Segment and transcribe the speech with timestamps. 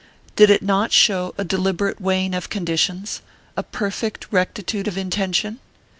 [0.35, 3.21] Did it not show a deliberate weighing of conditions,
[3.55, 5.59] a perfect rectitude of intention?